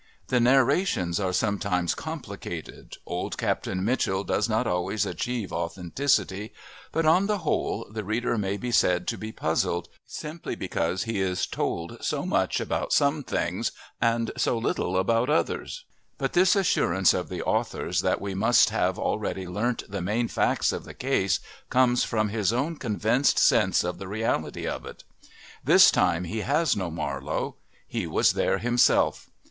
The 0.29 0.39
narrations 0.39 1.19
are 1.19 1.31
sometimes 1.31 1.93
complicated 1.93 2.97
old 3.05 3.37
Captain 3.37 3.85
Mitchell 3.85 4.23
does 4.23 4.49
not 4.49 4.65
always 4.65 5.05
achieve 5.05 5.53
authenticity 5.53 6.53
but 6.91 7.05
on 7.05 7.27
the 7.27 7.37
whole, 7.37 7.85
the 7.87 8.03
reader 8.03 8.35
may 8.35 8.57
be 8.57 8.71
said 8.71 9.07
to 9.09 9.17
be 9.19 9.31
puzzled, 9.31 9.89
simply 10.07 10.55
because 10.55 11.03
he 11.03 11.19
is 11.21 11.45
told 11.45 12.03
so 12.03 12.25
much 12.25 12.59
about 12.59 12.91
some 12.91 13.21
things 13.23 13.71
and 14.01 14.31
so 14.37 14.57
little 14.57 14.97
about 14.97 15.29
others. 15.29 15.85
But 16.17 16.33
this 16.33 16.55
assurance 16.55 17.13
of 17.13 17.29
the 17.29 17.43
author's 17.43 18.01
that 18.01 18.19
we 18.19 18.33
must 18.33 18.71
have 18.71 18.97
already 18.97 19.47
learnt 19.47 19.83
the 19.87 20.01
main 20.01 20.27
facts 20.27 20.71
of 20.71 20.83
the 20.83 20.95
case 20.95 21.39
comes 21.69 22.03
from 22.03 22.29
his 22.29 22.51
own 22.51 22.77
convinced 22.77 23.37
sense 23.37 23.83
of 23.83 23.99
the 23.99 24.07
reality 24.07 24.67
of 24.67 24.83
it. 24.83 25.03
This 25.63 25.91
time 25.91 26.23
he 26.23 26.41
has 26.41 26.75
no 26.75 26.89
Marlowe. 26.89 27.55
He 27.85 28.07
was 28.07 28.31
there 28.33 28.57
himself. 28.57 29.29